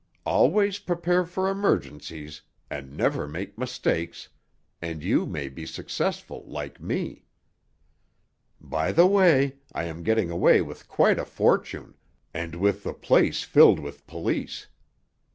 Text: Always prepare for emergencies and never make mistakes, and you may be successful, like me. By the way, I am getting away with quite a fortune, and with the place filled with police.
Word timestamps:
Always 0.25 0.79
prepare 0.79 1.27
for 1.27 1.47
emergencies 1.47 2.41
and 2.71 2.97
never 2.97 3.27
make 3.27 3.55
mistakes, 3.59 4.29
and 4.81 5.03
you 5.03 5.27
may 5.27 5.47
be 5.47 5.63
successful, 5.67 6.43
like 6.47 6.81
me. 6.81 7.27
By 8.59 8.93
the 8.93 9.05
way, 9.05 9.57
I 9.73 9.83
am 9.83 10.01
getting 10.01 10.31
away 10.31 10.59
with 10.59 10.87
quite 10.87 11.19
a 11.19 11.25
fortune, 11.25 11.93
and 12.33 12.55
with 12.55 12.81
the 12.81 12.95
place 12.95 13.43
filled 13.43 13.79
with 13.79 14.07
police. 14.07 14.65